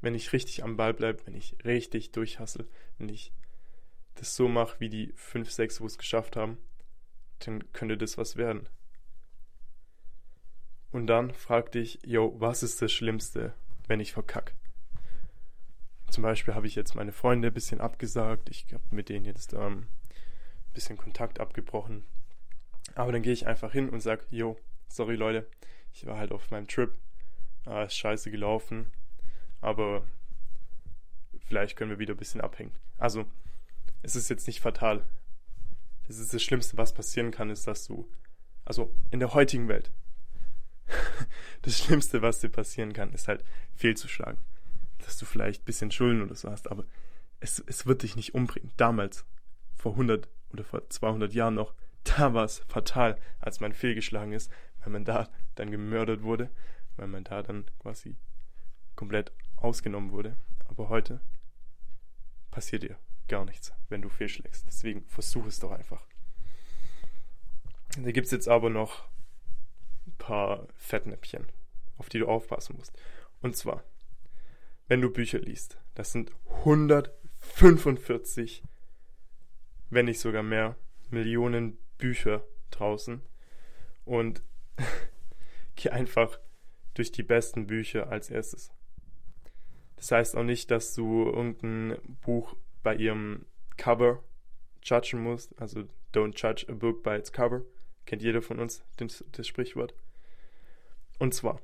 wenn 0.00 0.14
ich 0.14 0.32
richtig 0.32 0.62
am 0.62 0.76
Ball 0.76 0.94
bleibe, 0.94 1.26
wenn 1.26 1.34
ich 1.34 1.56
richtig 1.64 2.12
durchhassel, 2.12 2.68
wenn 2.98 3.08
ich 3.08 3.32
das 4.14 4.34
so 4.34 4.48
mache, 4.48 4.80
wie 4.80 4.88
die 4.88 5.12
fünf, 5.14 5.50
sechs, 5.50 5.80
wo 5.80 5.86
es 5.86 5.98
geschafft 5.98 6.36
haben, 6.36 6.58
dann 7.40 7.72
könnte 7.72 7.96
das 7.96 8.18
was 8.18 8.36
werden. 8.36 8.68
Und 10.90 11.06
dann 11.06 11.32
frag 11.32 11.72
dich, 11.72 11.98
yo, 12.04 12.34
was 12.38 12.62
ist 12.62 12.80
das 12.80 12.92
Schlimmste, 12.92 13.54
wenn 13.86 14.00
ich 14.00 14.12
verkack? 14.12 14.54
Zum 16.10 16.22
Beispiel 16.22 16.54
habe 16.54 16.66
ich 16.66 16.74
jetzt 16.74 16.94
meine 16.94 17.12
Freunde 17.12 17.48
ein 17.48 17.54
bisschen 17.54 17.80
abgesagt. 17.80 18.48
Ich 18.48 18.66
habe 18.72 18.82
mit 18.90 19.10
denen 19.10 19.26
jetzt 19.26 19.52
ähm, 19.52 19.86
ein 20.08 20.72
bisschen 20.72 20.96
Kontakt 20.96 21.38
abgebrochen. 21.38 22.04
Aber 22.94 23.12
dann 23.12 23.22
gehe 23.22 23.34
ich 23.34 23.46
einfach 23.46 23.72
hin 23.72 23.90
und 23.90 24.00
sage, 24.00 24.24
yo, 24.30 24.58
sorry 24.88 25.16
Leute, 25.16 25.46
ich 25.92 26.06
war 26.06 26.16
halt 26.16 26.32
auf 26.32 26.50
meinem 26.50 26.66
Trip. 26.66 26.96
Äh, 27.66 27.86
ist 27.86 27.96
scheiße 27.96 28.30
gelaufen. 28.30 28.90
Aber 29.60 30.04
vielleicht 31.48 31.76
können 31.76 31.90
wir 31.90 31.98
wieder 31.98 32.14
ein 32.14 32.18
bisschen 32.18 32.40
abhängen. 32.40 32.72
Also, 32.98 33.26
es 34.02 34.16
ist 34.16 34.28
jetzt 34.28 34.46
nicht 34.46 34.60
fatal. 34.60 35.04
Das 36.06 36.18
ist 36.18 36.32
das 36.32 36.42
Schlimmste, 36.42 36.76
was 36.76 36.94
passieren 36.94 37.30
kann, 37.30 37.50
ist, 37.50 37.66
dass 37.66 37.86
du, 37.86 38.08
also 38.64 38.94
in 39.10 39.20
der 39.20 39.34
heutigen 39.34 39.68
Welt, 39.68 39.90
das 41.62 41.78
Schlimmste, 41.78 42.22
was 42.22 42.40
dir 42.40 42.48
passieren 42.48 42.92
kann, 42.92 43.12
ist 43.12 43.28
halt 43.28 43.44
fehlzuschlagen. 43.74 44.38
Dass 44.98 45.18
du 45.18 45.26
vielleicht 45.26 45.62
ein 45.62 45.66
bisschen 45.66 45.90
Schulden 45.90 46.22
oder 46.22 46.34
so 46.34 46.50
hast, 46.50 46.70
aber 46.70 46.84
es, 47.40 47.62
es 47.66 47.86
wird 47.86 48.02
dich 48.02 48.16
nicht 48.16 48.34
umbringen. 48.34 48.72
Damals, 48.76 49.24
vor 49.76 49.92
100 49.92 50.28
oder 50.50 50.64
vor 50.64 50.88
200 50.88 51.32
Jahren 51.34 51.54
noch, 51.54 51.74
da 52.04 52.34
war 52.34 52.44
es 52.44 52.60
fatal, 52.68 53.18
als 53.38 53.60
man 53.60 53.72
fehlgeschlagen 53.72 54.32
ist, 54.32 54.50
weil 54.80 54.92
man 54.92 55.04
da 55.04 55.28
dann 55.54 55.70
gemördert 55.70 56.22
wurde, 56.22 56.50
weil 56.96 57.08
man 57.08 57.24
da 57.24 57.42
dann 57.42 57.64
quasi 57.80 58.16
komplett 58.96 59.32
ausgenommen 59.62 60.12
wurde. 60.12 60.36
Aber 60.66 60.88
heute 60.88 61.20
passiert 62.50 62.82
dir 62.82 62.98
gar 63.28 63.44
nichts, 63.44 63.72
wenn 63.88 64.02
du 64.02 64.08
fehlschlägst. 64.08 64.66
Deswegen 64.66 65.04
versuch 65.06 65.46
es 65.46 65.60
doch 65.60 65.70
einfach. 65.70 66.04
Da 67.96 68.10
gibt 68.10 68.26
es 68.26 68.32
jetzt 68.32 68.48
aber 68.48 68.70
noch 68.70 69.08
ein 70.06 70.16
paar 70.18 70.66
Fettnäpfchen, 70.76 71.46
auf 71.96 72.08
die 72.08 72.18
du 72.18 72.26
aufpassen 72.26 72.76
musst. 72.76 73.00
Und 73.40 73.56
zwar, 73.56 73.84
wenn 74.88 75.00
du 75.00 75.10
Bücher 75.10 75.38
liest, 75.38 75.78
das 75.94 76.10
sind 76.12 76.32
145, 76.60 78.62
wenn 79.90 80.06
nicht 80.06 80.20
sogar 80.20 80.42
mehr, 80.42 80.76
Millionen 81.10 81.78
Bücher 81.96 82.44
draußen. 82.70 83.22
Und 84.04 84.42
geh 85.76 85.90
einfach 85.90 86.38
durch 86.94 87.12
die 87.12 87.22
besten 87.22 87.66
Bücher 87.66 88.10
als 88.10 88.30
erstes. 88.30 88.72
Das 89.98 90.12
heißt 90.12 90.36
auch 90.36 90.44
nicht, 90.44 90.70
dass 90.70 90.94
du 90.94 91.26
irgendein 91.26 91.98
Buch 92.22 92.56
bei 92.82 92.94
ihrem 92.94 93.44
Cover 93.76 94.22
judgen 94.82 95.22
musst. 95.22 95.60
Also 95.60 95.84
don't 96.14 96.40
judge 96.40 96.66
a 96.68 96.72
book 96.72 97.02
by 97.02 97.10
its 97.10 97.32
cover. 97.32 97.62
Kennt 98.06 98.22
jeder 98.22 98.40
von 98.40 98.58
uns 98.58 98.82
das, 98.96 99.24
das 99.32 99.46
Sprichwort. 99.46 99.94
Und 101.18 101.34
zwar 101.34 101.60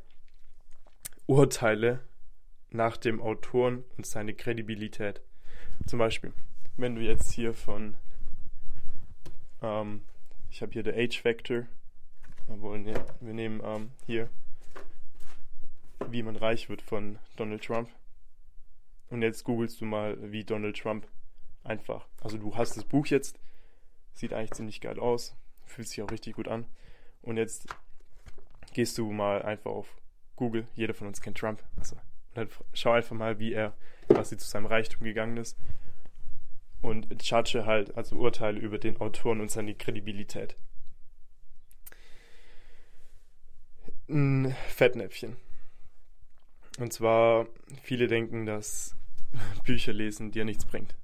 Urteile 1.26 2.00
nach 2.71 2.97
dem 2.97 3.23
Autoren 3.23 3.85
und 3.97 4.05
seine 4.05 4.35
Kredibilität. 4.35 5.23
Zum 5.87 5.99
Beispiel, 5.99 6.33
wenn 6.76 6.97
du 6.97 7.03
jetzt 7.03 7.33
hier 7.33 7.55
von, 7.55 7.97
ähm, 9.62 10.03
ich 10.50 10.61
habe 10.61 10.73
hier 10.73 10.83
der 10.83 10.97
Age 10.97 11.23
Factor, 11.23 11.67
obwohl, 12.49 12.81
ne, 12.81 12.95
wir 13.21 13.33
nehmen 13.33 13.62
ähm, 13.64 13.91
hier, 14.07 14.29
wie 16.11 16.23
man 16.23 16.37
reich 16.37 16.69
wird 16.69 16.83
von 16.83 17.19
Donald 17.37 17.64
Trump. 17.64 17.88
Und 19.14 19.23
jetzt 19.23 19.44
googelst 19.44 19.80
du 19.80 19.85
mal, 19.85 20.18
wie 20.33 20.42
Donald 20.42 20.76
Trump 20.76 21.06
einfach. 21.62 22.09
Also 22.21 22.37
du 22.37 22.56
hast 22.56 22.76
das 22.76 22.83
Buch 22.83 23.06
jetzt, 23.06 23.38
sieht 24.12 24.33
eigentlich 24.33 24.54
ziemlich 24.54 24.80
geil 24.80 24.99
aus, 24.99 25.37
fühlt 25.62 25.87
sich 25.87 26.02
auch 26.02 26.11
richtig 26.11 26.35
gut 26.35 26.49
an. 26.49 26.66
Und 27.23 27.37
jetzt 27.37 27.68
gehst 28.73 28.99
du 28.99 29.12
mal 29.12 29.42
einfach 29.42 29.71
auf 29.71 30.02
Google, 30.35 30.66
jeder 30.75 30.94
von 30.94 31.06
uns 31.06 31.21
kennt 31.21 31.38
Trump. 31.38 31.62
Also 31.76 31.94
dann 32.35 32.49
schau 32.73 32.90
einfach 32.90 33.14
mal, 33.14 33.38
wie 33.38 33.52
er 33.52 33.76
quasi 34.09 34.37
zu 34.37 34.49
seinem 34.49 34.66
Reichtum 34.66 35.04
gegangen 35.04 35.37
ist. 35.37 35.56
Und 36.83 37.06
judge 37.23 37.64
halt, 37.64 37.97
also 37.97 38.16
urteile 38.16 38.59
über 38.59 38.78
den 38.78 39.00
Autoren 39.00 39.40
und 39.40 39.49
seine 39.49 39.76
Kredibilität. 39.76 40.56
Ein 44.09 44.56
Fettnäpfchen. 44.66 45.37
Und 46.80 46.92
zwar, 46.92 47.47
viele 47.85 48.09
denken, 48.09 48.44
dass 48.44 48.97
Bücher 49.64 49.93
lesen 49.93 50.31
dir 50.31 50.45
nichts 50.45 50.64
bringt. 50.64 50.95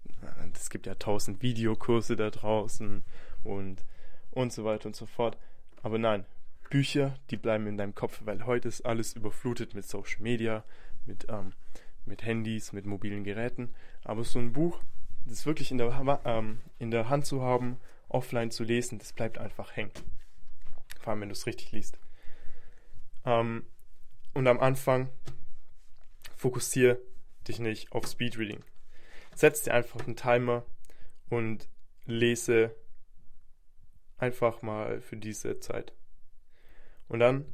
Es 0.55 0.71
gibt 0.71 0.87
ja 0.87 0.95
tausend 0.95 1.43
Videokurse 1.43 2.17
da 2.17 2.31
draußen 2.31 3.03
und, 3.45 3.85
und 4.31 4.53
so 4.53 4.65
weiter 4.65 4.87
und 4.87 4.97
so 4.97 5.07
fort. 5.07 5.37
Aber 5.83 5.99
nein, 5.99 6.25
Bücher, 6.69 7.19
die 7.31 7.37
bleiben 7.37 7.67
in 7.67 7.77
deinem 7.77 7.95
Kopf, 7.95 8.21
weil 8.25 8.47
heute 8.47 8.69
ist 8.69 8.83
alles 8.83 9.15
überflutet 9.15 9.75
mit 9.75 9.87
Social 9.87 10.23
Media, 10.23 10.65
mit, 11.07 11.27
ähm, 11.29 11.53
mit 12.05 12.23
Handys, 12.25 12.73
mit 12.73 12.87
mobilen 12.87 13.25
Geräten. 13.25 13.75
Aber 14.05 14.25
so 14.25 14.39
ein 14.39 14.53
Buch, 14.53 14.81
das 15.27 15.47
wirklich 15.47 15.71
in 15.71 15.79
der, 15.79 16.21
ähm, 16.25 16.61
in 16.79 16.91
der 16.91 17.09
Hand 17.09 17.27
zu 17.27 17.43
haben, 17.43 17.79
offline 18.09 18.51
zu 18.51 18.65
lesen, 18.65 18.99
das 18.99 19.13
bleibt 19.13 19.39
einfach 19.39 19.77
hängen. 19.77 19.93
Vor 21.01 21.13
allem, 21.13 21.23
wenn 21.23 21.29
du 21.29 21.35
es 21.35 21.47
richtig 21.47 21.73
liest. 21.73 21.99
Ähm, 23.25 23.65
und 24.35 24.47
am 24.47 24.61
Anfang 24.61 25.09
fokussiere 26.37 26.99
dich 27.51 27.59
nicht 27.59 27.93
auf 27.93 28.07
Speedreading. 28.07 28.63
Setz 29.35 29.63
dir 29.63 29.75
einfach 29.75 30.07
einen 30.07 30.17
Timer 30.17 30.65
und 31.29 31.69
lese 32.07 32.75
einfach 34.19 34.63
mal 34.63 35.01
für 35.01 35.17
diese 35.17 35.61
Zeit. 35.61 35.93
Und 37.09 37.21
dann 37.21 37.45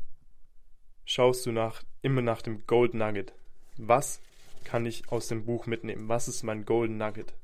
schaust 1.04 1.46
du 1.46 1.52
nach, 1.52 1.82
immer 2.02 2.22
nach 2.22 2.42
dem 2.42 2.66
Gold 2.66 2.94
Nugget. 2.94 3.32
Was 3.78 4.20
kann 4.64 4.84
ich 4.84 5.10
aus 5.10 5.28
dem 5.28 5.44
Buch 5.44 5.66
mitnehmen? 5.66 6.08
Was 6.08 6.28
ist 6.28 6.42
mein 6.42 6.64
Golden 6.64 6.96
Nugget? 6.96 7.34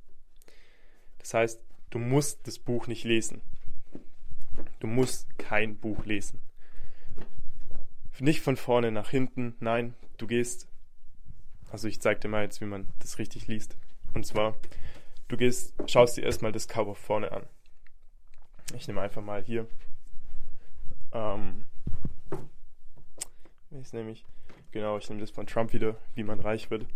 Das 1.18 1.34
heißt, 1.34 1.60
du 1.90 1.98
musst 1.98 2.46
das 2.46 2.58
Buch 2.58 2.86
nicht 2.86 3.04
lesen. 3.04 3.42
Du 4.80 4.86
musst 4.86 5.38
kein 5.38 5.76
Buch 5.76 6.04
lesen. 6.04 6.40
Nicht 8.18 8.40
von 8.40 8.56
vorne 8.56 8.90
nach 8.92 9.10
hinten, 9.10 9.54
nein, 9.60 9.94
du 10.18 10.26
gehst 10.26 10.68
also 11.72 11.88
ich 11.88 12.00
zeig 12.00 12.20
dir 12.20 12.28
mal 12.28 12.44
jetzt, 12.44 12.60
wie 12.60 12.66
man 12.66 12.86
das 13.00 13.18
richtig 13.18 13.46
liest. 13.46 13.76
Und 14.12 14.26
zwar, 14.26 14.54
du 15.28 15.38
gehst, 15.38 15.72
schaust 15.86 16.18
dir 16.18 16.22
erstmal 16.22 16.52
das 16.52 16.68
Cover 16.68 16.94
vorne 16.94 17.32
an. 17.32 17.46
Ich 18.76 18.86
nehme 18.86 19.00
einfach 19.00 19.22
mal 19.22 19.42
hier. 19.42 19.66
Ähm, 21.12 21.64
ich 23.70 23.92
nehme 23.94 24.10
ich, 24.10 24.26
genau, 24.70 24.98
ich 24.98 25.08
nehme 25.08 25.22
das 25.22 25.30
von 25.30 25.46
Trump 25.46 25.72
wieder, 25.72 25.96
wie 26.14 26.24
man 26.24 26.40
reich 26.40 26.70
wird. 26.70 26.86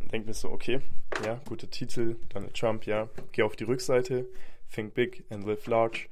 Und 0.00 0.12
denke 0.12 0.28
mir 0.28 0.34
so, 0.34 0.50
okay, 0.50 0.82
ja, 1.24 1.40
guter 1.46 1.70
Titel, 1.70 2.16
Donald 2.28 2.54
Trump, 2.54 2.84
ja. 2.84 3.08
Geh 3.32 3.42
auf 3.42 3.56
die 3.56 3.64
Rückseite, 3.64 4.26
think 4.70 4.92
big 4.92 5.24
and 5.30 5.46
live 5.46 5.66
large. 5.66 6.08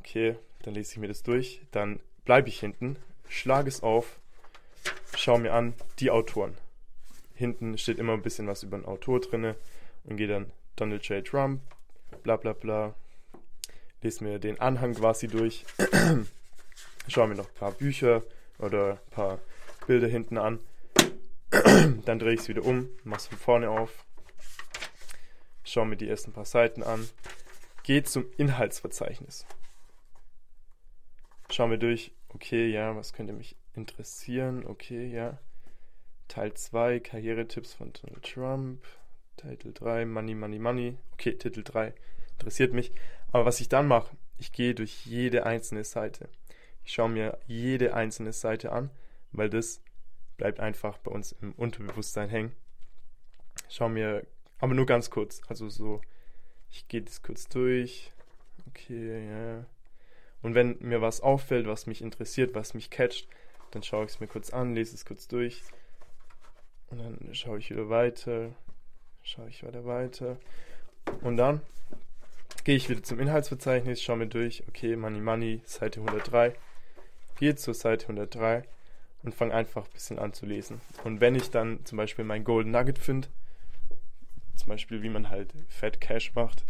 Okay, 0.00 0.34
dann 0.62 0.74
lese 0.74 0.92
ich 0.92 0.98
mir 0.98 1.08
das 1.08 1.22
durch. 1.22 1.60
Dann 1.70 2.00
bleibe 2.24 2.48
ich 2.48 2.58
hinten, 2.58 2.96
schlage 3.28 3.68
es 3.68 3.84
auf, 3.84 4.18
schaue 5.14 5.38
mir 5.38 5.54
an 5.54 5.74
die 6.00 6.10
Autoren 6.10 6.56
hinten 7.42 7.76
steht 7.76 7.98
immer 7.98 8.12
ein 8.12 8.22
bisschen 8.22 8.46
was 8.46 8.62
über 8.62 8.78
den 8.78 8.86
Autor 8.86 9.20
drinne 9.20 9.56
und 10.04 10.16
gehe 10.16 10.28
dann 10.28 10.52
Donald 10.76 11.04
J. 11.08 11.26
Trump, 11.26 11.60
bla 12.22 12.36
bla 12.36 12.52
bla. 12.52 12.94
Lese 14.00 14.22
mir 14.24 14.38
den 14.38 14.60
Anhang 14.60 14.94
quasi 14.94 15.26
durch. 15.26 15.64
Schaue 17.08 17.28
mir 17.28 17.34
noch 17.34 17.48
ein 17.48 17.54
paar 17.54 17.72
Bücher 17.72 18.22
oder 18.58 18.92
ein 18.92 19.10
paar 19.10 19.38
Bilder 19.86 20.06
hinten 20.06 20.38
an. 20.38 20.60
dann 22.04 22.18
drehe 22.18 22.34
ich 22.34 22.40
es 22.40 22.48
wieder 22.48 22.64
um, 22.64 22.88
mache 23.02 23.20
es 23.20 23.26
von 23.26 23.38
vorne 23.38 23.70
auf. 23.70 24.04
Schaue 25.64 25.86
mir 25.86 25.96
die 25.96 26.08
ersten 26.08 26.32
paar 26.32 26.44
Seiten 26.44 26.82
an. 26.82 27.08
Gehe 27.82 28.04
zum 28.04 28.24
Inhaltsverzeichnis. 28.36 29.46
Schau 31.50 31.66
mir 31.66 31.78
durch, 31.78 32.12
okay, 32.28 32.68
ja, 32.68 32.94
was 32.96 33.12
könnte 33.12 33.32
mich 33.32 33.56
interessieren? 33.74 34.64
Okay, 34.64 35.06
ja. 35.08 35.38
Teil 36.32 36.54
2, 36.54 37.00
Karrieretipps 37.00 37.74
von 37.74 37.92
Donald 37.92 38.22
Trump. 38.22 38.82
Titel 39.36 39.70
3, 39.74 40.06
Money, 40.06 40.34
Money, 40.34 40.58
Money. 40.58 40.96
Okay, 41.12 41.34
Titel 41.34 41.62
3 41.62 41.92
interessiert 42.38 42.72
mich. 42.72 42.90
Aber 43.32 43.44
was 43.44 43.60
ich 43.60 43.68
dann 43.68 43.86
mache, 43.86 44.16
ich 44.38 44.50
gehe 44.50 44.74
durch 44.74 45.04
jede 45.04 45.44
einzelne 45.44 45.84
Seite. 45.84 46.30
Ich 46.84 46.94
schaue 46.94 47.10
mir 47.10 47.38
jede 47.46 47.92
einzelne 47.92 48.32
Seite 48.32 48.72
an, 48.72 48.88
weil 49.32 49.50
das 49.50 49.82
bleibt 50.38 50.58
einfach 50.58 50.96
bei 50.96 51.10
uns 51.10 51.32
im 51.32 51.52
Unterbewusstsein 51.52 52.30
hängen. 52.30 52.52
Ich 53.68 53.76
schaue 53.76 53.90
mir, 53.90 54.26
aber 54.58 54.72
nur 54.72 54.86
ganz 54.86 55.10
kurz. 55.10 55.42
Also 55.48 55.68
so, 55.68 56.00
ich 56.70 56.88
gehe 56.88 57.02
das 57.02 57.20
kurz 57.20 57.46
durch. 57.50 58.10
Okay, 58.68 59.28
ja. 59.28 59.66
Und 60.40 60.54
wenn 60.54 60.78
mir 60.80 61.02
was 61.02 61.20
auffällt, 61.20 61.66
was 61.66 61.86
mich 61.86 62.00
interessiert, 62.00 62.54
was 62.54 62.72
mich 62.72 62.88
catcht, 62.88 63.28
dann 63.72 63.82
schaue 63.82 64.06
ich 64.06 64.12
es 64.12 64.20
mir 64.20 64.28
kurz 64.28 64.48
an, 64.48 64.74
lese 64.74 64.94
es 64.94 65.04
kurz 65.04 65.28
durch 65.28 65.62
und 66.92 66.98
dann 66.98 67.34
schaue 67.34 67.58
ich 67.58 67.70
wieder 67.70 67.88
weiter, 67.88 68.50
schaue 69.22 69.48
ich 69.48 69.64
weiter 69.64 69.84
weiter. 69.86 70.36
Und 71.22 71.38
dann 71.38 71.62
gehe 72.64 72.76
ich 72.76 72.88
wieder 72.90 73.02
zum 73.02 73.18
Inhaltsverzeichnis, 73.18 74.02
schaue 74.02 74.18
mir 74.18 74.26
durch, 74.26 74.62
okay, 74.68 74.94
Money 74.94 75.20
Money, 75.20 75.62
Seite 75.64 76.00
103. 76.00 76.54
gehe 77.38 77.56
zur 77.56 77.72
Seite 77.72 78.04
103 78.04 78.62
und 79.22 79.34
fange 79.34 79.54
einfach 79.54 79.86
ein 79.86 79.92
bisschen 79.92 80.18
an 80.18 80.34
zu 80.34 80.44
lesen. 80.44 80.82
Und 81.02 81.20
wenn 81.20 81.34
ich 81.34 81.50
dann 81.50 81.84
zum 81.86 81.96
Beispiel 81.96 82.26
mein 82.26 82.44
Golden 82.44 82.70
Nugget 82.70 82.98
finde, 82.98 83.28
zum 84.54 84.68
Beispiel 84.68 85.02
wie 85.02 85.08
man 85.08 85.30
halt 85.30 85.50
Fat 85.68 85.98
Cash 85.98 86.34
macht, 86.34 86.66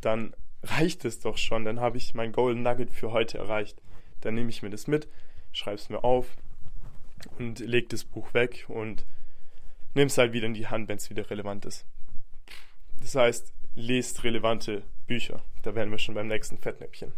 dann 0.00 0.34
reicht 0.62 1.04
es 1.04 1.20
doch 1.20 1.36
schon. 1.36 1.66
Dann 1.66 1.78
habe 1.78 1.98
ich 1.98 2.14
mein 2.14 2.32
Golden 2.32 2.62
Nugget 2.62 2.90
für 2.90 3.12
heute 3.12 3.36
erreicht. 3.36 3.82
Dann 4.22 4.34
nehme 4.34 4.48
ich 4.48 4.62
mir 4.62 4.70
das 4.70 4.86
mit, 4.86 5.08
schreibe 5.52 5.76
es 5.76 5.90
mir 5.90 6.04
auf 6.04 6.26
und 7.38 7.58
lege 7.60 7.88
das 7.88 8.04
Buch 8.04 8.34
weg 8.34 8.66
und 8.68 9.04
nehme 9.94 10.06
es 10.06 10.18
halt 10.18 10.32
wieder 10.32 10.46
in 10.46 10.54
die 10.54 10.68
Hand, 10.68 10.88
wenn 10.88 10.96
es 10.96 11.10
wieder 11.10 11.28
relevant 11.30 11.64
ist. 11.66 11.86
Das 13.00 13.14
heißt, 13.14 13.52
lest 13.74 14.24
relevante 14.24 14.82
Bücher. 15.06 15.42
Da 15.62 15.74
wären 15.74 15.90
wir 15.90 15.98
schon 15.98 16.14
beim 16.14 16.28
nächsten 16.28 16.58
Fettnäpfchen. 16.58 17.12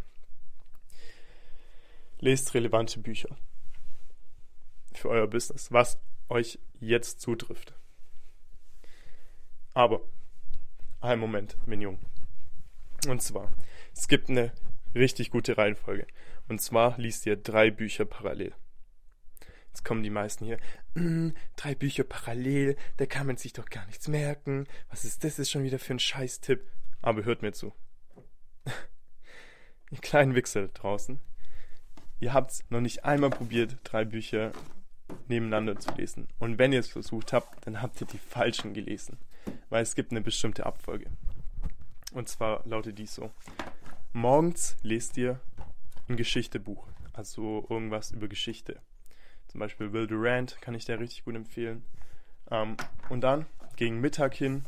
Lest 2.21 2.55
relevante 2.55 3.01
Bücher 3.01 3.37
für 4.93 5.09
euer 5.09 5.27
Business, 5.27 5.73
was 5.73 5.99
euch 6.29 6.59
jetzt 6.81 7.21
zutrifft. 7.21 7.75
Aber, 9.75 10.03
ein 11.01 11.19
Moment, 11.19 11.57
Mignon. 11.67 11.99
Und 13.09 13.23
zwar, 13.23 13.53
es 13.95 14.07
gibt 14.07 14.29
eine 14.29 14.53
richtig 14.95 15.31
gute 15.31 15.57
Reihenfolge. 15.57 16.07
Und 16.49 16.61
zwar 16.61 16.99
liest 16.99 17.27
ihr 17.27 17.37
drei 17.37 17.71
Bücher 17.71 18.05
parallel. 18.05 18.55
Jetzt 19.73 19.87
kommen 19.87 20.03
die 20.03 20.11
meisten 20.11 20.45
hier. 20.45 20.59
Mm, 20.95 21.31
drei 21.57 21.75
Bücher 21.75 22.05
parallel, 22.05 22.77
da 22.99 23.07
kann 23.07 23.27
man 23.27 23.39
sich 23.39 23.55
doch 23.55 23.71
gar 23.71 23.87
nichts 23.87 24.07
merken. 24.07 24.67
Was 24.91 25.07
ist 25.07 25.25
das 25.25 25.39
ist 25.39 25.51
schon 25.51 25.65
wieder 25.65 25.79
für 25.79 25.95
ein 25.95 25.99
Scheiß-Tipp? 25.99 26.61
Aber 27.01 27.25
hört 27.25 27.41
mir 27.41 27.53
zu. 27.53 27.73
Ihr 29.91 29.99
kleinen 29.99 30.35
Wichsel 30.35 30.71
draußen. 30.75 31.21
Ihr 32.21 32.35
habt 32.35 32.51
es 32.51 32.65
noch 32.69 32.83
nicht 32.83 33.05
einmal 33.05 33.31
probiert, 33.31 33.79
drei 33.83 34.05
Bücher 34.05 34.53
nebeneinander 35.29 35.79
zu 35.79 35.91
lesen. 35.95 36.29
Und 36.39 36.59
wenn 36.59 36.73
ihr 36.75 36.81
es 36.81 36.89
versucht 36.89 37.33
habt, 37.33 37.67
dann 37.67 37.81
habt 37.81 37.99
ihr 38.03 38.07
die 38.07 38.19
falschen 38.19 38.75
gelesen. 38.75 39.17
Weil 39.71 39.83
es 39.83 39.95
gibt 39.95 40.11
eine 40.11 40.21
bestimmte 40.21 40.67
Abfolge. 40.67 41.07
Und 42.13 42.29
zwar 42.29 42.63
lautet 42.67 42.99
dies 42.99 43.15
so. 43.15 43.31
Morgens 44.13 44.77
lest 44.83 45.17
ihr 45.17 45.41
ein 46.09 46.17
Geschichtebuch. 46.17 46.87
Also 47.15 47.67
irgendwas 47.71 48.11
über 48.11 48.29
Geschichte. 48.29 48.81
Zum 49.53 49.59
Beispiel 49.59 49.93
Will 49.93 50.07
Durant 50.07 50.59
kann 50.63 50.75
ich 50.75 50.87
dir 50.87 50.99
richtig 50.99 51.25
gut 51.27 51.37
empfehlen. 51.37 51.85
Ähm, 52.51 52.79
und 53.11 53.21
dann 53.21 53.45
gegen 53.77 54.01
Mittag 54.01 54.35
hin 54.35 54.65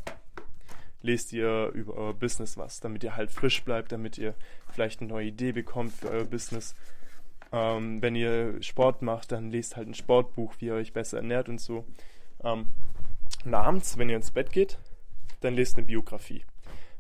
lest 1.00 1.32
ihr 1.32 1.68
über 1.68 1.94
euer 1.94 2.14
Business 2.14 2.58
was, 2.58 2.80
damit 2.80 3.02
ihr 3.02 3.16
halt 3.16 3.30
frisch 3.30 3.64
bleibt, 3.64 3.92
damit 3.92 4.18
ihr 4.18 4.34
vielleicht 4.70 5.00
eine 5.00 5.08
neue 5.08 5.28
Idee 5.28 5.52
bekommt 5.52 5.94
für 5.94 6.10
euer 6.10 6.24
Business. 6.24 6.74
Ähm, 7.50 8.02
wenn 8.02 8.14
ihr 8.14 8.62
Sport 8.62 9.00
macht, 9.00 9.32
dann 9.32 9.50
lest 9.50 9.76
halt 9.76 9.88
ein 9.88 9.94
Sportbuch, 9.94 10.54
wie 10.58 10.66
ihr 10.66 10.74
euch 10.74 10.92
besser 10.92 11.16
ernährt 11.16 11.48
und 11.48 11.62
so. 11.62 11.86
Ähm, 12.42 12.66
und 13.46 13.54
abends, 13.54 13.96
wenn 13.96 14.10
ihr 14.10 14.16
ins 14.16 14.32
Bett 14.32 14.52
geht, 14.52 14.78
dann 15.40 15.54
lest 15.54 15.78
eine 15.78 15.86
Biografie. 15.86 16.44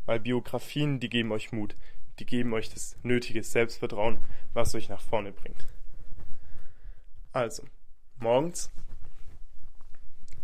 Weil 0.06 0.20
Biografien, 0.20 1.00
die 1.00 1.10
geben 1.10 1.32
euch 1.32 1.52
Mut. 1.52 1.76
Die 2.18 2.26
geben 2.26 2.54
euch 2.54 2.70
das 2.70 2.96
nötige 3.02 3.42
Selbstvertrauen, 3.42 4.18
was 4.54 4.74
euch 4.74 4.88
nach 4.88 5.02
vorne 5.02 5.32
bringt. 5.32 5.66
Also, 7.32 7.64
morgens 8.18 8.70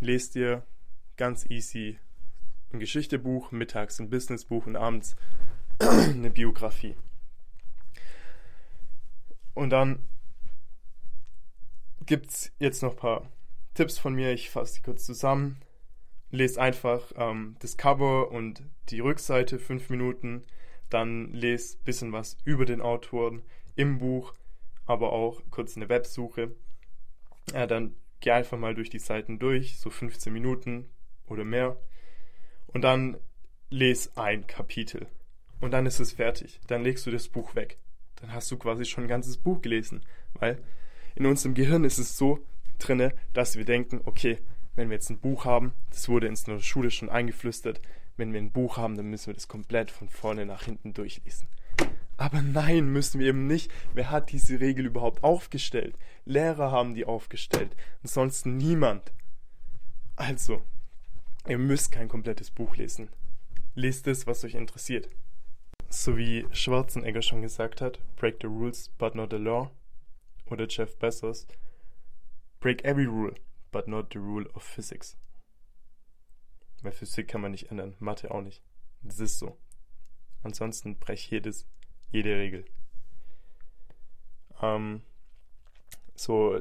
lest 0.01 0.37
ihr 0.37 0.63
ganz 1.17 1.49
easy 1.49 1.99
ein 2.73 2.81
Geschichtebuch, 2.81 3.53
mittags 3.53 4.01
ein 4.01 4.11
Businessbuch 4.11 4.67
und 4.67 4.77
abends 4.77 5.17
eine 5.79 6.31
Biografie. 6.31 6.97
Und 9.55 9.71
dann 9.71 10.05
gibt 12.07 12.31
es 12.31 12.53
jetzt 12.59 12.83
noch 12.83 12.93
ein 12.93 12.97
paar 12.97 13.31
Tipps 13.75 13.99
von 13.99 14.15
mir. 14.15 14.33
Ich 14.33 14.51
fasse 14.51 14.77
die 14.77 14.83
kurz 14.83 15.05
zusammen. 15.05 15.61
Lest 16.31 16.59
einfach 16.59 17.13
ähm, 17.17 17.57
das 17.59 17.77
Cover 17.77 18.31
und 18.31 18.63
die 18.89 19.01
Rückseite 19.01 19.59
fünf 19.59 19.91
Minuten. 19.91 20.45
Dann 20.89 21.33
lest 21.33 21.81
ein 21.81 21.85
bisschen 21.85 22.13
was 22.13 22.37
über 22.45 22.65
den 22.65 22.81
Autoren 22.81 23.43
im 23.75 23.99
Buch, 23.99 24.35
aber 24.87 25.13
auch 25.13 25.43
kurz 25.51 25.77
eine 25.77 25.89
Websuche 25.89 26.55
ja, 27.53 27.67
dann 27.67 27.95
geh 28.21 28.31
einfach 28.31 28.59
mal 28.59 28.75
durch 28.75 28.91
die 28.91 28.99
Seiten 28.99 29.39
durch, 29.39 29.79
so 29.79 29.91
15 29.91 30.33
Minuten 30.33 30.89
oder 31.27 31.45
mehr. 31.45 31.77
Und 32.67 32.83
dann 32.83 33.17
lese 33.71 34.11
ein 34.17 34.47
Kapitel. 34.47 35.07
Und 35.61 35.73
dann 35.73 35.87
ist 35.87 36.01
es 36.01 36.13
fertig. 36.13 36.61
Dann 36.67 36.83
legst 36.83 37.07
du 37.07 37.11
das 37.11 37.29
Buch 37.29 37.55
weg. 37.55 37.79
Dann 38.17 38.33
hast 38.33 38.51
du 38.51 38.57
quasi 38.57 38.85
schon 38.85 39.05
ein 39.05 39.09
ganzes 39.09 39.37
Buch 39.37 39.63
gelesen. 39.63 40.05
Weil 40.35 40.63
in 41.15 41.27
unserem 41.27 41.55
Gehirn 41.55 41.85
ist 41.85 41.99
es 41.99 42.17
so 42.17 42.41
drinne, 42.79 43.15
dass 43.33 43.57
wir 43.57 43.65
denken, 43.65 44.01
okay, 44.05 44.39
wenn 44.75 44.89
wir 44.89 44.95
jetzt 44.95 45.11
ein 45.11 45.19
Buch 45.19 45.45
haben, 45.45 45.73
das 45.91 46.09
wurde 46.09 46.27
in 46.27 46.37
der 46.47 46.61
Schule 46.61 46.91
schon 46.91 47.11
eingeflüstert, 47.11 47.81
wenn 48.17 48.33
wir 48.33 48.41
ein 48.41 48.53
Buch 48.53 48.77
haben, 48.77 48.97
dann 48.97 49.07
müssen 49.07 49.29
wir 49.29 49.35
das 49.35 49.49
komplett 49.49 49.91
von 49.91 50.09
vorne 50.09 50.47
nach 50.47 50.65
hinten 50.65 50.95
durchlesen. 50.95 51.49
Aber 52.21 52.43
nein, 52.43 52.93
müssen 52.93 53.19
wir 53.19 53.29
eben 53.29 53.47
nicht. 53.47 53.73
Wer 53.95 54.11
hat 54.11 54.31
diese 54.31 54.61
Regel 54.61 54.85
überhaupt 54.85 55.25
aufgestellt? 55.25 55.97
Lehrer 56.27 56.71
haben 56.71 56.95
die 56.95 57.07
aufgestellt. 57.07 57.75
Ansonsten 58.03 58.59
niemand. 58.59 59.11
Also, 60.17 60.61
ihr 61.49 61.57
müsst 61.57 61.93
kein 61.93 62.09
komplettes 62.09 62.51
Buch 62.51 62.77
lesen. 62.77 63.09
Lest 63.75 64.07
es, 64.07 64.27
was 64.27 64.45
euch 64.45 64.55
interessiert. 64.55 65.09
So 65.89 66.19
wie 66.19 66.47
Schwarzenegger 66.53 67.23
schon 67.23 67.41
gesagt 67.41 67.81
hat, 67.81 67.99
break 68.17 68.37
the 68.43 68.49
rules, 68.49 68.91
but 68.99 69.15
not 69.15 69.31
the 69.31 69.39
law. 69.39 69.71
Oder 70.45 70.67
Jeff 70.69 70.99
Bezos, 70.99 71.47
break 72.61 72.85
every 72.85 73.07
rule, 73.07 73.35
but 73.73 73.89
not 73.89 74.13
the 74.13 74.19
rule 74.19 74.47
of 74.53 74.63
physics. 74.63 75.17
Weil 76.83 76.93
Physik 76.93 77.29
kann 77.29 77.41
man 77.41 77.53
nicht 77.53 77.71
ändern, 77.71 77.97
Mathe 77.99 78.31
auch 78.31 78.43
nicht. 78.43 78.63
Das 79.01 79.21
ist 79.21 79.39
so. 79.39 79.57
Ansonsten 80.43 80.99
brech 80.99 81.31
jedes 81.31 81.67
jede 82.11 82.37
Regel. 82.37 82.65
Ähm, 84.63 85.03
so, 86.15 86.61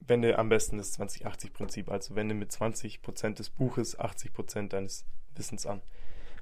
wende 0.00 0.38
am 0.38 0.48
besten 0.48 0.78
das 0.78 0.98
20-80-Prinzip, 0.98 1.90
also 1.90 2.14
wende 2.14 2.34
mit 2.34 2.50
20% 2.50 3.34
des 3.34 3.50
Buches 3.50 3.98
80% 3.98 4.68
deines 4.68 5.04
Wissens 5.34 5.66
an. 5.66 5.80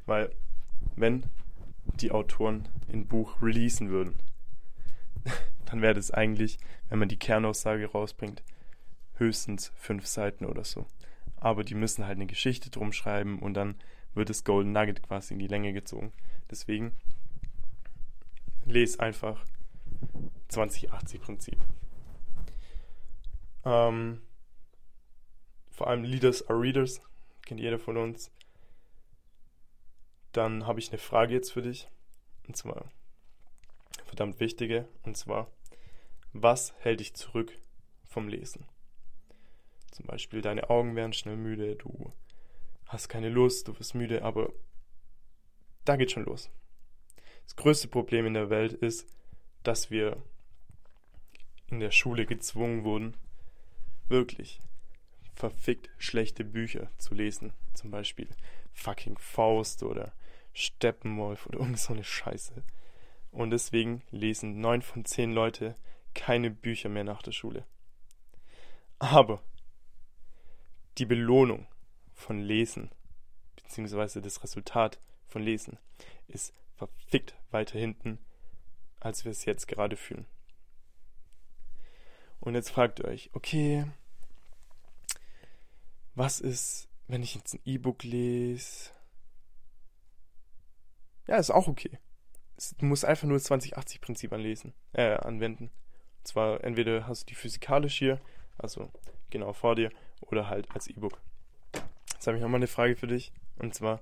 Weil, 0.06 0.32
wenn 0.96 1.24
die 2.00 2.10
Autoren 2.10 2.68
ein 2.92 3.06
Buch 3.06 3.40
releasen 3.40 3.90
würden, 3.90 4.18
dann 5.66 5.82
wäre 5.82 5.94
das 5.94 6.10
eigentlich, 6.10 6.58
wenn 6.88 6.98
man 6.98 7.08
die 7.08 7.18
Kernaussage 7.18 7.86
rausbringt, 7.86 8.42
höchstens 9.14 9.72
fünf 9.76 10.06
Seiten 10.06 10.44
oder 10.44 10.64
so. 10.64 10.86
Aber 11.36 11.64
die 11.64 11.74
müssen 11.74 12.06
halt 12.06 12.16
eine 12.16 12.26
Geschichte 12.26 12.70
drum 12.70 12.92
schreiben 12.92 13.38
und 13.38 13.54
dann 13.54 13.76
wird 14.14 14.28
das 14.28 14.44
Golden 14.44 14.72
Nugget 14.72 15.02
quasi 15.02 15.34
in 15.34 15.40
die 15.40 15.48
Länge 15.48 15.72
gezogen. 15.72 16.12
Deswegen 16.50 16.92
lese 18.66 19.00
einfach 19.00 19.44
2080-Prinzip. 20.50 21.58
Ähm, 23.64 24.20
vor 25.70 25.86
allem 25.88 26.04
Leaders 26.04 26.48
are 26.48 26.60
Readers, 26.60 27.00
kennt 27.46 27.60
jeder 27.60 27.78
von 27.78 27.96
uns. 27.96 28.30
Dann 30.32 30.66
habe 30.66 30.80
ich 30.80 30.90
eine 30.90 30.98
Frage 30.98 31.34
jetzt 31.34 31.52
für 31.52 31.62
dich. 31.62 31.88
Und 32.46 32.56
zwar, 32.56 32.90
verdammt 34.04 34.40
wichtige. 34.40 34.88
Und 35.04 35.16
zwar, 35.16 35.50
was 36.32 36.74
hält 36.80 37.00
dich 37.00 37.14
zurück 37.14 37.52
vom 38.04 38.28
Lesen? 38.28 38.66
Zum 39.90 40.06
Beispiel, 40.06 40.40
deine 40.40 40.70
Augen 40.70 40.96
werden 40.96 41.12
schnell 41.12 41.36
müde, 41.36 41.76
du 41.76 42.12
hast 42.86 43.08
keine 43.08 43.28
Lust, 43.28 43.68
du 43.68 43.78
wirst 43.78 43.94
müde, 43.94 44.22
aber 44.22 44.52
da 45.84 45.96
geht 45.96 46.12
schon 46.12 46.24
los. 46.24 46.50
Das 47.52 47.64
größte 47.64 47.88
Problem 47.88 48.24
in 48.24 48.32
der 48.32 48.48
Welt 48.48 48.72
ist, 48.72 49.06
dass 49.62 49.90
wir 49.90 50.16
in 51.66 51.80
der 51.80 51.90
Schule 51.90 52.24
gezwungen 52.24 52.82
wurden, 52.82 53.14
wirklich 54.08 54.58
verfickt 55.34 55.90
schlechte 55.98 56.44
Bücher 56.44 56.90
zu 56.96 57.12
lesen. 57.12 57.52
Zum 57.74 57.90
Beispiel 57.90 58.30
fucking 58.72 59.18
Faust 59.18 59.82
oder 59.82 60.14
Steppenwolf 60.54 61.44
oder 61.44 61.58
irgend 61.60 61.78
so 61.78 61.92
eine 61.92 62.04
Scheiße. 62.04 62.64
Und 63.30 63.50
deswegen 63.50 64.02
lesen 64.10 64.60
neun 64.60 64.80
von 64.80 65.04
zehn 65.04 65.32
Leute 65.32 65.76
keine 66.14 66.50
Bücher 66.50 66.88
mehr 66.88 67.04
nach 67.04 67.20
der 67.20 67.32
Schule. 67.32 67.66
Aber 68.98 69.42
die 70.96 71.06
Belohnung 71.06 71.66
von 72.14 72.38
Lesen, 72.38 72.90
beziehungsweise 73.56 74.22
das 74.22 74.42
Resultat 74.42 74.98
von 75.26 75.42
Lesen, 75.42 75.76
ist 76.28 76.54
verfickt 76.86 77.34
weiter 77.50 77.78
hinten, 77.78 78.18
als 79.00 79.24
wir 79.24 79.32
es 79.32 79.44
jetzt 79.44 79.68
gerade 79.68 79.96
fühlen. 79.96 80.26
Und 82.40 82.54
jetzt 82.54 82.70
fragt 82.70 83.00
ihr 83.00 83.06
euch, 83.06 83.30
okay, 83.34 83.86
was 86.14 86.40
ist, 86.40 86.88
wenn 87.06 87.22
ich 87.22 87.34
jetzt 87.34 87.54
ein 87.54 87.60
E-Book 87.64 88.02
lese? 88.02 88.90
Ja, 91.26 91.36
ist 91.36 91.50
auch 91.50 91.68
okay. 91.68 91.98
Du 92.78 92.86
musst 92.86 93.04
einfach 93.04 93.26
nur 93.26 93.38
das 93.38 93.50
2080-Prinzip 93.50 94.32
anlesen, 94.32 94.74
äh, 94.92 95.14
anwenden. 95.14 95.70
zwar 96.24 96.62
entweder 96.62 97.06
hast 97.06 97.22
du 97.22 97.26
die 97.26 97.34
physikalisch 97.34 97.98
hier, 97.98 98.20
also 98.58 98.90
genau 99.30 99.52
vor 99.52 99.74
dir, 99.74 99.90
oder 100.20 100.48
halt 100.48 100.70
als 100.72 100.86
E-Book. 100.88 101.20
Jetzt 102.12 102.26
habe 102.26 102.36
ich 102.36 102.42
nochmal 102.42 102.58
eine 102.58 102.68
Frage 102.68 102.94
für 102.94 103.06
dich. 103.08 103.32
Und 103.56 103.74
zwar, 103.74 104.00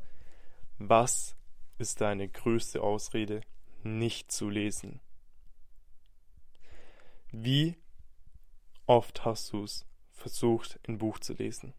was 0.79 1.37
ist 1.81 2.01
deine 2.01 2.29
größte 2.29 2.83
Ausrede, 2.83 3.40
nicht 3.83 4.31
zu 4.31 4.51
lesen? 4.51 5.01
Wie 7.33 7.77
oft 8.87 9.25
hast 9.25 9.53
du 9.53 9.64
es 9.64 9.87
versucht, 10.12 10.79
ein 10.87 10.99
Buch 10.99 11.19
zu 11.19 11.33
lesen? 11.33 11.73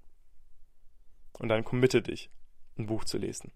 Und 1.38 1.50
dann 1.50 1.64
committe 1.64 2.02
dich, 2.02 2.30
ein 2.78 2.88
Buch 2.88 3.04
zu 3.04 3.18
lesen. 3.18 3.52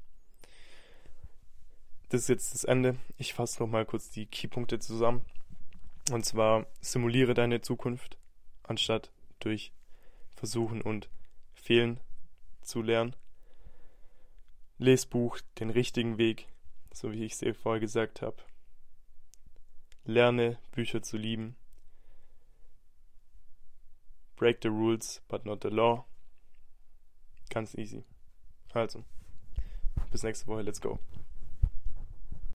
Das 2.10 2.22
ist 2.22 2.30
jetzt 2.30 2.54
das 2.54 2.64
Ende. 2.64 2.98
Ich 3.18 3.34
fasse 3.34 3.62
nochmal 3.62 3.86
kurz 3.86 4.10
die 4.10 4.28
Keypunkte 4.28 4.80
zusammen. 4.80 5.26
Und 6.12 6.26
zwar 6.26 6.68
simuliere 6.82 7.34
deine 7.34 7.62
Zukunft, 7.62 8.18
anstatt 8.64 9.12
durch 9.40 9.72
Versuchen 10.36 10.82
und 10.82 11.10
Fehlen 11.54 12.00
zu 12.62 12.82
lernen. 12.82 13.16
Les 14.78 15.06
Buch 15.06 15.40
Den 15.60 15.70
richtigen 15.70 16.18
Weg, 16.18 16.48
so 16.92 17.14
wie 17.14 17.24
ich 17.24 17.34
es 17.34 17.40
dir 17.40 17.56
vorher 17.56 17.80
gesagt 17.80 18.22
habe. 18.22 18.36
Lerne 20.04 20.60
Bücher 20.72 21.02
zu 21.02 21.16
lieben. 21.16 21.56
Break 24.36 24.60
the 24.62 24.68
rules, 24.68 25.22
but 25.30 25.46
not 25.46 25.62
the 25.64 25.70
law. 25.70 26.06
Ganz 27.50 27.74
easy. 27.76 28.04
Also, 28.74 29.06
bis 30.12 30.24
nächste 30.24 30.48
Woche. 30.48 30.64
Let's 30.64 30.82
go. 30.82 31.00